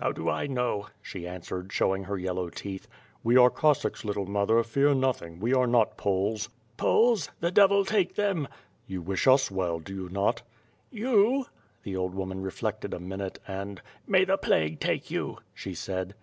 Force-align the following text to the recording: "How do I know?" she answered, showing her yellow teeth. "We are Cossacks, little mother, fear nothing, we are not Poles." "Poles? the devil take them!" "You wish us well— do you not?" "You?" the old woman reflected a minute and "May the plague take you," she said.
"How 0.00 0.10
do 0.10 0.30
I 0.30 0.46
know?" 0.46 0.86
she 1.02 1.28
answered, 1.28 1.70
showing 1.70 2.04
her 2.04 2.16
yellow 2.16 2.48
teeth. 2.48 2.88
"We 3.22 3.36
are 3.36 3.50
Cossacks, 3.50 4.06
little 4.06 4.24
mother, 4.24 4.62
fear 4.62 4.94
nothing, 4.94 5.38
we 5.38 5.52
are 5.52 5.66
not 5.66 5.98
Poles." 5.98 6.48
"Poles? 6.78 7.28
the 7.40 7.50
devil 7.50 7.84
take 7.84 8.14
them!" 8.14 8.48
"You 8.86 9.02
wish 9.02 9.26
us 9.26 9.50
well— 9.50 9.78
do 9.80 9.94
you 9.94 10.08
not?" 10.08 10.40
"You?" 10.90 11.44
the 11.82 11.94
old 11.94 12.14
woman 12.14 12.40
reflected 12.40 12.94
a 12.94 12.98
minute 12.98 13.38
and 13.46 13.82
"May 14.06 14.24
the 14.24 14.38
plague 14.38 14.80
take 14.80 15.10
you," 15.10 15.40
she 15.52 15.74
said. 15.74 16.14